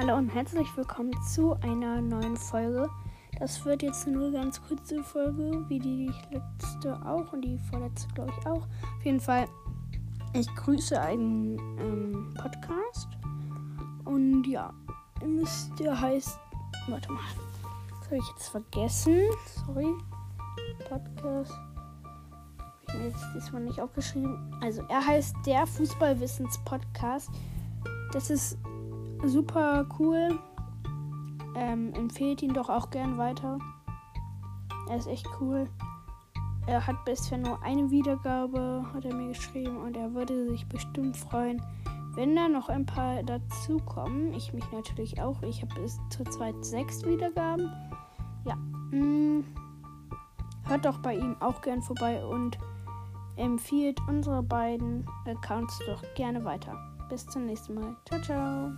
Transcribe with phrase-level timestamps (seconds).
[0.00, 2.88] Hallo und herzlich willkommen zu einer neuen Folge.
[3.38, 8.08] Das wird jetzt nur eine ganz kurze Folge, wie die letzte auch und die vorletzte,
[8.14, 8.62] glaube ich, auch.
[8.62, 9.46] Auf jeden Fall,
[10.32, 13.08] ich grüße einen ähm, Podcast.
[14.06, 14.72] Und ja,
[15.78, 16.40] der heißt.
[16.88, 17.20] Warte mal.
[17.90, 19.18] Das habe ich jetzt vergessen.
[19.66, 19.92] Sorry.
[20.88, 21.52] Podcast.
[21.52, 24.56] Habe ich mir jetzt diesmal nicht aufgeschrieben.
[24.62, 27.28] Also, er heißt der Fußballwissens-Podcast.
[28.12, 28.56] Das ist
[29.24, 30.38] super cool.
[31.56, 33.58] Ähm, empfehlt ihn doch auch gern weiter.
[34.88, 35.68] Er ist echt cool.
[36.66, 41.16] Er hat bisher nur eine Wiedergabe, hat er mir geschrieben, und er würde sich bestimmt
[41.16, 41.60] freuen,
[42.14, 44.32] wenn da noch ein paar dazukommen.
[44.34, 45.42] Ich mich natürlich auch.
[45.42, 47.72] Ich habe bis zurzeit sechs Wiedergaben.
[48.44, 48.56] Ja.
[48.90, 49.44] Mh, mm,
[50.64, 52.58] hört doch bei ihm auch gern vorbei und
[53.36, 56.76] empfiehlt unsere beiden Accounts doch gerne weiter.
[57.08, 57.96] Bis zum nächsten Mal.
[58.06, 58.70] Ciao, ciao.